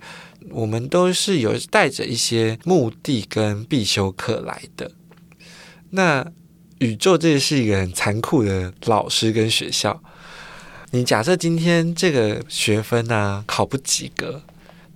[0.51, 4.91] 我们都是有带着一些目的跟必修课来的。
[5.91, 6.27] 那
[6.79, 10.03] 宇宙这是一个很残酷的老师跟学校。
[10.91, 14.43] 你假设今天这个学分呢、啊、考不及格，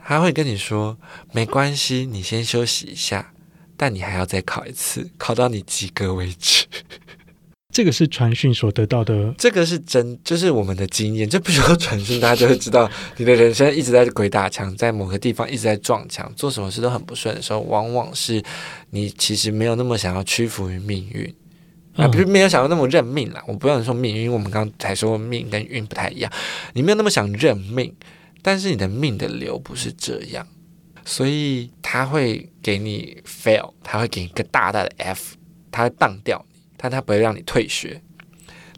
[0.07, 0.99] 他会跟你说
[1.33, 3.33] 没关系，你先休息一下，
[3.77, 6.67] 但你还要再考一次，考到你及格为止。
[7.73, 11.29] 这个是传讯所得到的， 这个是真，就是我们的经验。
[11.29, 18.41] 这不需要传讯，大家就会知道，你的人生一直在鬼打墙，在某个地方一直在撞墙，做什么事都很不顺的时候，往往是
[18.91, 21.35] 你其实没有那么想要屈服于命运。
[21.97, 23.43] 啊，不是没有想要那么认命啦。
[23.47, 26.31] 我不要说命运，因为我们刚刚才说命跟运不太一样。
[26.75, 27.93] 你没有那么想认命，
[28.45, 30.47] 但是你的命的流不是这样，
[31.03, 35.35] 所以他会给你 fail，他会给你一个大大的 F，
[35.71, 38.03] 他会当掉你，但他不会让你退学，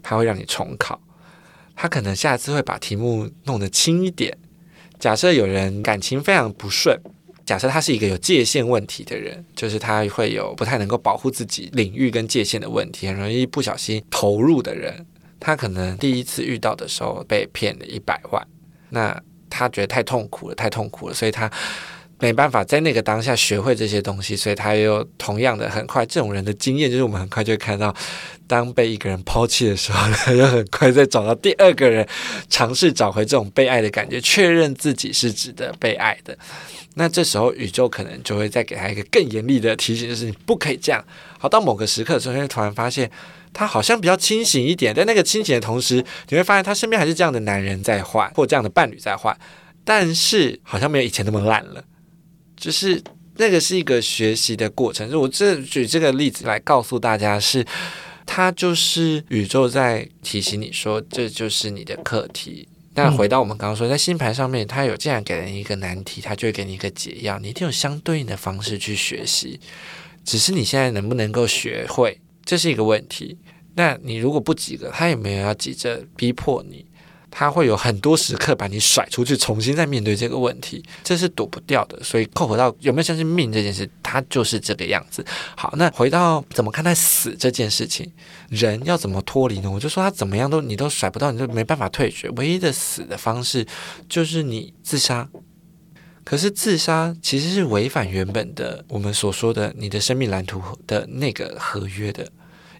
[0.01, 1.01] 他会让你重考。
[1.75, 4.37] 他可能下次会把题目弄得轻一点。
[4.97, 6.97] 假设有人感情非常不顺。
[7.45, 15.05] 假设他是一个有界限问题的人，就是他会有不太能够保护自己领域跟界限的问题，很容易不小心投入的人，
[15.39, 18.45] 他可能第一次遇到的时候被骗了一百万，
[18.89, 21.51] 那他觉得太痛苦了，太痛苦了，所以他。
[22.19, 26.05] 没办法在那个当下学会这些东西，所以他又同样的很快。
[26.05, 27.93] 这种人的经验就是我们很快就会看到，
[28.47, 32.07] 当被一个人抛弃的时候，他又很快再找到第二个人，
[32.49, 36.37] 尝试找回这种被爱的感觉，确认自己是值得被爱的。
[36.95, 41.03] 那这时候宇宙可能就会再给他一个更严厉的提醒，就是你不可以这样。
[41.37, 43.11] 好，到某个时刻的时候，突然发现
[43.53, 49.37] 他好像比较清醒一点，在那个清醒的同时，你会发现他身边还是这样的男人在换，或这样的伴侣在换，
[49.85, 51.83] 但是好像没有以前那么烂了。
[52.57, 53.01] 就是
[53.35, 57.67] 那个是一个学习的过程，就我这举这个例子来告诉大家是，是
[58.25, 62.67] 它就是宇宙在提醒你说，这就是你的课题。
[62.95, 69.59] 那回到我们刚刚说，在星盘上面，它有这样给人一个难题，它就会给你一个解药，你一定有相对应的方式去学习。
[70.25, 73.37] 只是你现在能不能够学会，这是一个问题。
[73.75, 76.83] 那你如果不及格，他也没有要急着逼迫你。
[77.39, 82.03] 他会有很多时刻把你甩出去，重新再面对这个问题，这是躲不掉的。
[82.03, 85.23] 所以扣回到有没有相信命这件事，它就是这个样子。
[85.55, 88.11] 好，那回到怎么看待死这件事情，
[88.49, 89.69] 人要怎么脱离呢？
[89.69, 92.27] 我就说他怎么样都你都甩不到，你就没办法退学。
[92.37, 93.63] 唯一的死的方式
[94.09, 95.29] 就是你自杀。
[96.23, 102.27] 可是自杀其实是违反原本的我们所说的你的生命蓝图的那个合约的，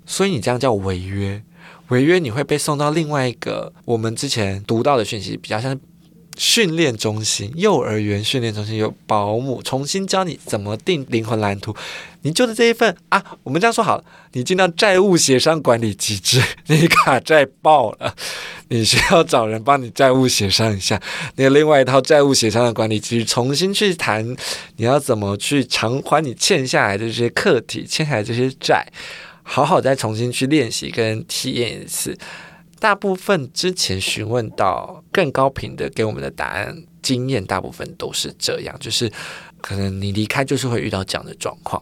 [0.07, 1.43] 所以你这样叫违约。
[1.89, 5.79] 违约，你会被送到另外一个我们之前读到的讯息，比较像
[6.37, 11.75] 训练中心、幼儿园训练中心，有保姆重新教你怎么定灵魂蓝图。
[12.23, 18.13] 你就是这一份啊，我们这样说好了，你进到债务协商管理机制，你卡债爆了，
[18.67, 21.01] 你需要找人帮你债务协商一下。
[21.37, 24.35] 那个另外一套债务协商的管理机制，重新去谈
[24.75, 28.85] 你要怎么去偿还你欠下来的这些课题，欠下来这些债。
[29.49, 32.15] 好好再重新去练习跟体验一次。
[32.79, 39.11] 大部分之前询问到更高频的给我们的答案，经验大部分都是这样，就是
[39.61, 41.81] 可能你离开就是会遇到这样的状况。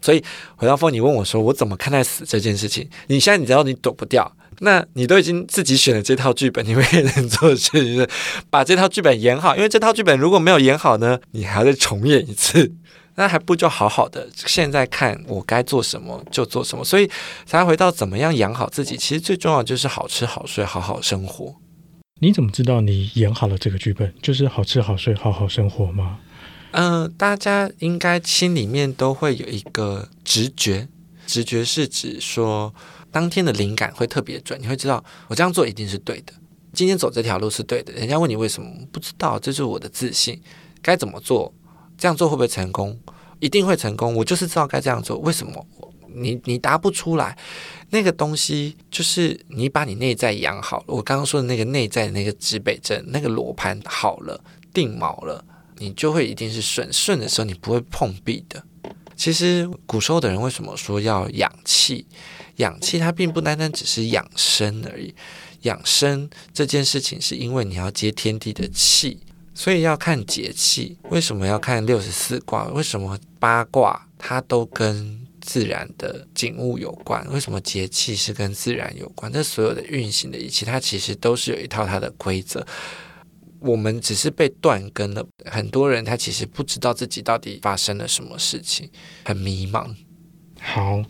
[0.00, 0.22] 所以
[0.56, 2.88] 回到峰你问我说我怎么看待死这件事情？
[3.08, 8.08] 你现在你知道你躲不掉，那你都已经自己选了这套剧本，你唯一能做的事情是
[8.48, 12.72] 把这套剧本演好，因为这套剧本如果没有演好呢，你还要再重演一次。
[13.14, 14.28] 那还不就好好的？
[14.34, 17.10] 现在看我该做什么就做什么，所以
[17.44, 18.96] 才回到怎么样养好自己。
[18.96, 21.54] 其实最重要就是好吃好睡，好好生活。
[22.20, 24.14] 你怎么知道你演好了这个剧本？
[24.22, 26.18] 就是好吃好睡，好好生活吗？
[26.70, 30.88] 嗯、呃，大家应该心里面都会有一个直觉，
[31.26, 32.72] 直觉是指说
[33.10, 36.32] 当天的灵感会特别准，你会知道我这样做一定是对的，
[36.72, 37.92] 今天走这条路是对的。
[37.92, 40.40] 人家问你为什么，不知道，这就是我的自信。
[40.80, 41.52] 该怎么做？
[42.02, 42.98] 这样做会不会成功？
[43.38, 44.12] 一定会成功。
[44.12, 45.16] 我就是知道该这样做。
[45.18, 45.64] 为什么？
[46.12, 47.38] 你你答不出来。
[47.90, 50.86] 那个东西就是你把你内在养好了。
[50.88, 54.42] 我刚刚说的那个内在的那个指北针，那个罗盘好了，
[54.74, 55.44] 定锚了，
[55.78, 56.92] 你就会一定是顺。
[56.92, 58.60] 顺的时候你不会碰壁的。
[59.14, 62.04] 其实古时候的人为什么说要养气？
[62.56, 65.14] 养气它并不单单只是养生而已。
[65.60, 69.20] 养生这件事情是因为你要接天地的气。
[69.62, 72.64] 所以要看节气，为什么要看六十四卦？
[72.70, 77.24] 为什么八卦它都跟自然的景物有关？
[77.30, 79.32] 为什么节气是跟自然有关？
[79.32, 82.66] 这所有的运行的一切，它其实都是有一套它的规则。
[83.60, 88.90] 我们只是被断根了，很多人他其实不知道自己到底发生了什么事情，
[89.24, 89.94] 很迷茫。
[90.64, 91.02] 好，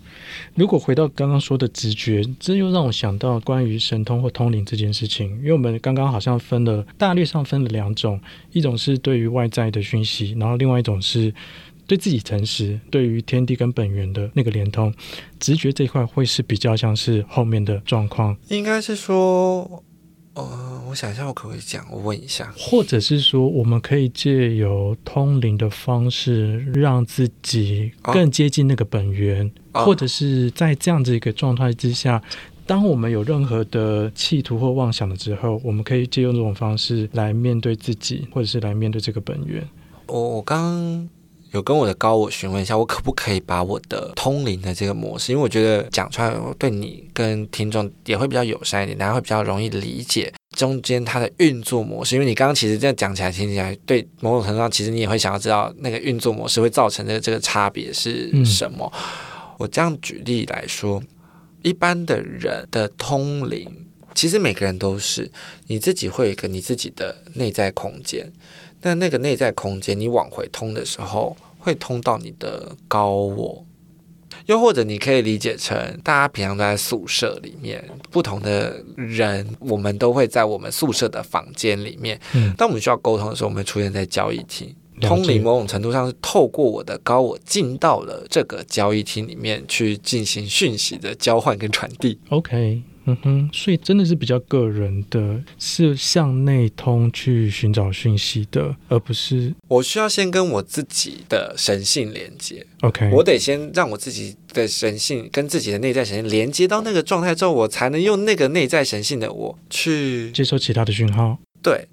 [0.55, 5.29] 如果回到刚刚说的直觉，这又让我想到关于神通或通灵这件事情。
[5.41, 8.19] 因为我们刚刚好像分了大略上分了两种，
[8.53, 11.33] 一种是对于外在的讯息，然后另外一种是
[11.87, 14.91] 对自己诚实，对于天地跟本源的那个连通。
[15.38, 19.85] 直觉这一块会是比较像是后面的状况，应该是说。
[20.35, 21.83] 呃，我想一下，我可不可以讲？
[21.90, 32.22] 我问一下，或者是说，我们可以借由通灵的方式，让自己更接近那个本源，哦、或者是在这样子一个状态之下，
[32.66, 39.66] 当我们有任何的企图或妄想的时候，我们可以借用这种方式来面对自己，或者是来面对这个本源。
[40.09, 41.09] 我我刚。
[41.52, 52.15] 有跟我的高我询问一下，我可不可以把我的通灵的这个模式，因为我觉得讲出来对你跟听众也会比较友善一点，大家会比较容易理解中间它的运作模式。
[52.15, 58.90] 因为你刚刚其实这样讲起来，听起来对某种程度上，其实你也会想要知道那个运作模式会造成的这个差别是什么。
[58.94, 59.00] 嗯。
[59.59, 61.03] 我这样举例来说，
[61.63, 63.69] 一般的人的通灵，
[64.15, 65.31] 其实每个人都是
[65.69, 68.33] 你自己会有一个你自己的内在空间。
[68.81, 73.65] 那那个内在空间，你往回通的时候，会通到你的高我。
[74.46, 82.20] 又或者你可以理解成，大家平常都在宿舍里面，不同的人，我们都会在我们宿舍的房间里面。
[82.35, 84.74] 嗯，当我们需要沟通的时候，我们会出现在交易厅。
[85.00, 92.20] 通灵某种程度上是透过我的高我进到了这个交易厅里面去进行讯息的交换跟传递。
[92.28, 92.80] OK。
[93.05, 102.65] 嗯哼，所以真的是比较个人的，是向内通去寻找讯息的，而不是我需要先跟我自己的神性连接。
[102.83, 111.38] OK，我得先让我自己的神性跟自己的内在神性连接到那个状态之后，我才能用那个内在神性的我去接收其他的讯号。
[111.61, 111.88] 对，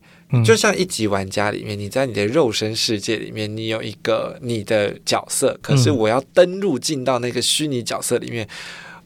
[0.46, 8.48] 就像一级玩家里面，你在你的肉身世界里面，你有一个你的角色，可是我要登入进到那个虚拟角色里面。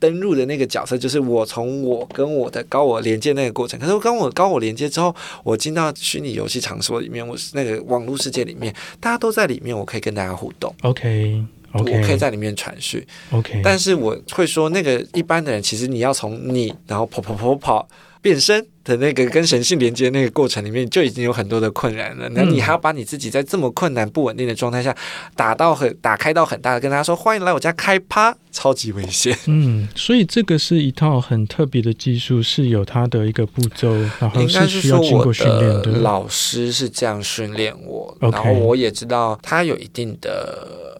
[0.04, 3.80] 登入的那个角色就是我，从我跟我的高我连接那个过程。
[3.80, 10.76] 可是我跟我高我连接之后，我进到虚拟游戏场所里面，我是那个网络世界里面，大家都在里面，我可以跟大家互动。
[10.82, 11.41] OK，,
[11.72, 13.01] okay 我可以在里面传讯。
[13.32, 17.88] OK，但是我会说，那个一般的人，其实你要从你，然后跑跑跑跑
[18.24, 18.65] 变身。
[18.84, 22.28] 的那个跟神性连接那个过程里面，就已经有很多的困难了。
[22.34, 24.93] 那你还要把你自己在这么困难不稳定的状态下，
[25.38, 29.34] 打到很打开到很大的，跟大家说欢迎来我家开趴，超级危险。
[29.45, 35.86] 嗯，所以这个是一套很特别的技术，是有它的一个步骤，然后是需要经过训练的。
[36.01, 40.93] 老师是这样训练我，然后我也知道他有一定的。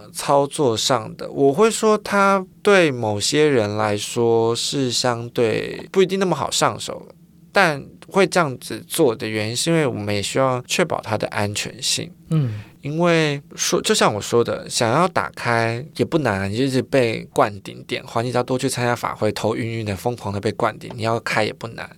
[0.00, 7.08] 呃，操作上的，我会说，它对某些人来说是相对不一定那么好上手，
[7.52, 12.10] 但会这样子做的原因，是因为我们也需要确保它的安全性。
[12.30, 21.88] 嗯，因为说，就像我说的，想要打开也不难，你就是被灌顶点环境只要多去参加法会，头晕晕的，疯狂的被灌顶，你要开也不难。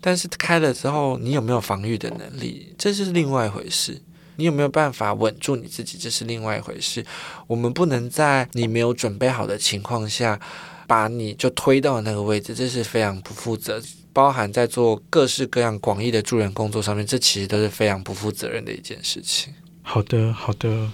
[0.00, 4.00] 但是开了之后，你有没有防御的能力，这是另外一回事。
[4.36, 5.98] 你有没有办法稳住你自己？
[5.98, 7.04] 这是另外一回事。
[7.46, 10.40] 我们不能在你没有准备好的情况下，
[10.86, 13.82] 把你就推到那个位置，这是非常不负责。
[14.12, 19.52] 包含在做各式各样广义的助人工作上面，这其实都是非常不负责任的一件事情。
[19.82, 20.90] 好的，好的。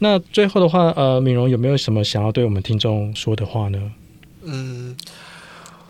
[0.00, 3.92] 那最后的话，呃，敏荣有没有什么想要对我们听众说的话呢？
[4.42, 4.94] 嗯，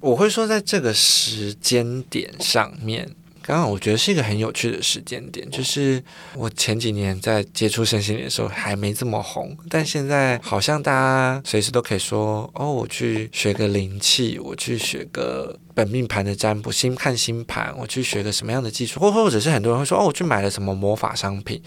[0.00, 3.10] 我会说，在这个时间点上面。
[3.48, 6.02] 刚好我觉得是一个很有趣的时间点，就是
[6.34, 21.62] 我前几年在接触身心灵的时候还没这么红，但现在好像大家随时都可以说哦，我去学个灵气，我去学个本命盘的占卜，星看星盘，我去学个什么样的技术，或或者是很多人会说哦，我去买了什么魔法商品，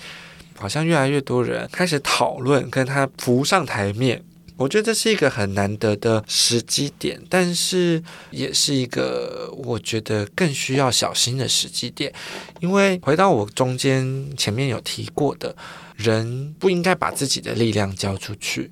[0.60, 4.24] 好像越来越多人开始讨论，跟他浮上台面。
[4.62, 12.14] 我觉得这是一个很难得的时机点，但是也是一个我觉得更需要小心的时机点，
[12.60, 15.56] 因为回到我中间前面有提过的，
[15.96, 18.72] 人不应该把自己的力量交出去。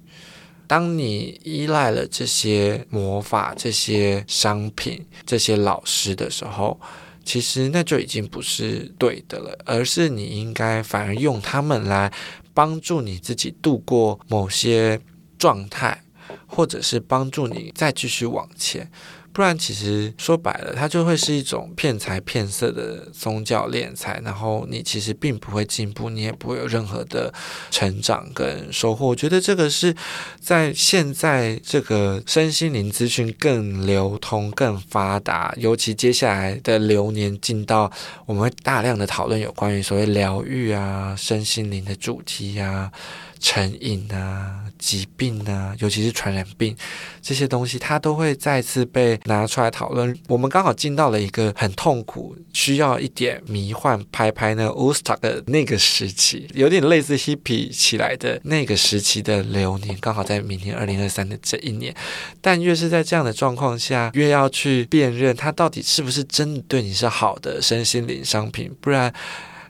[0.68, 6.80] 当你依赖了这些魔法、这些商品、这些老师的时候，
[7.26, 12.14] 其实那就已经不是对的了，而是你应该反而用他们来
[12.54, 15.02] 帮助你自己度过某些。
[15.40, 16.04] 状态，
[16.46, 18.92] 或者是帮助你再继续往前，
[19.32, 27.34] 不然其实说白了，它就会是一种骗财骗色的宗教敛财，然后你其实并不会进步，你也不会有任何的
[27.72, 29.08] 成长跟收获。
[29.08, 29.96] 我觉得这个是
[30.42, 37.90] 在现在这个身心灵资讯更流通、更发达，尤其接下来的流年进到，
[38.26, 42.92] 我们会大量的讨论有关于所谓疗愈啊、身心灵的主题啊。
[43.40, 46.76] 成瘾啊，疾病啊，尤其是传染病
[47.22, 50.16] 这些东西，它都会再次被拿出来讨论。
[50.28, 61.96] 我们刚好进到了一个很痛苦，需要一点迷幻拍拍那个 Woodstock 的那个时期，有点类似 Hippie 起来的那个时期的流年，刚好在明年二零二三的这一年。
[62.42, 69.14] 但越是在这样的状况下，越要去辨认它到底是不是真的对你是好的身心灵商品，不然。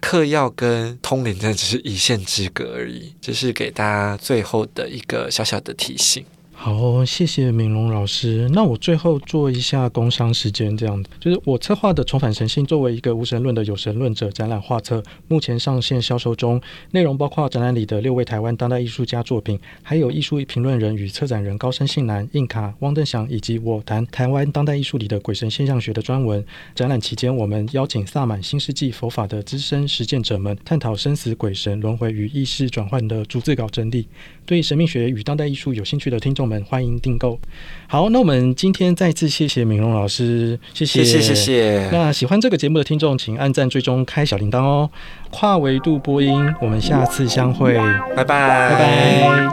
[0.01, 6.25] 嗑药跟通灵真的只是一线之隔而已，这是给大家最后的一个小小的提醒。
[6.61, 8.49] 好，谢谢敏龙老师。
[8.51, 16.61] 那我最后做一下工商时间，这样子，就是我策划的《重返神性》作为一个无神论的有神论者展览画册，目前上线销售中。
[16.91, 26.45] 内容包括展览里的六位台湾当代艺术家作品，还有艺术评论人与策展人高山信男、印卡、汪登祥，以及我谈台湾当代艺术里的鬼神现象学的专文。
[26.75, 34.03] 展览期间，我们邀请萨满新世纪佛法的资深实践者们，探讨生死、鬼神、轮回与意识转换的逐字稿真谛。
[34.49, 37.39] 对神秘学与当代艺术有兴趣的听众们，欢迎订购。
[37.85, 41.89] 好，那我们今天再次谢谢敏荣老师，谢谢谢谢谢谢。
[41.91, 44.89] 那喜欢这个节目的听众，请按赞、追踪、开小铃铛哦。
[45.29, 47.75] 跨维度播音，我们下次相会，
[48.15, 49.47] 拜拜，拜拜。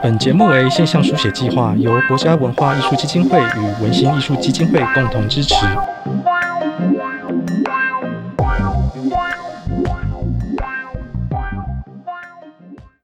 [0.00, 5.56] 本节目为现象书写计划，由国家文化艺术基金会与文心艺术基金会共同支持。